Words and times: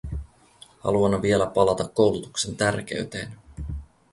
Haluan 0.79 1.21
vielä 1.21 1.45
palata 1.47 1.87
koulutuksen 1.87 2.55
tärkeyteen. 2.55 3.33